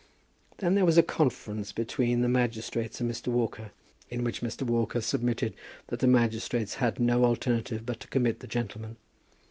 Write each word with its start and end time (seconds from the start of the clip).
Then 0.57 0.73
there 0.73 0.83
was 0.83 0.97
a 0.97 1.03
conference 1.03 1.71
between 1.71 2.21
the 2.21 2.27
magistrates 2.27 2.99
and 2.99 3.11
Mr. 3.11 3.27
Walker, 3.27 3.69
in 4.09 4.23
which 4.23 4.41
Mr. 4.41 4.63
Walker 4.63 4.99
submitted 4.99 5.53
that 5.89 5.99
the 5.99 6.07
magistrates 6.07 6.73
had 6.81 6.99
no 6.99 7.23
alternative 7.23 7.85
but 7.85 7.99
to 7.99 8.07
commit 8.07 8.39
the 8.39 8.47
gentleman. 8.47 8.97